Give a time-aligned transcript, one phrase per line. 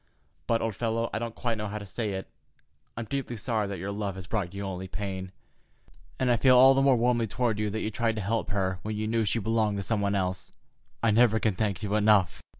[0.47, 4.15] But, old fellow—I don't quite know how to say it—I'm deeply sorry that your love
[4.15, 5.31] has brought you only pain,
[6.17, 8.79] and I feel all the more warmly toward you that you tried to help her
[8.81, 10.51] when you knew she belonged to some one else.
[11.03, 12.41] I never can thank you enough."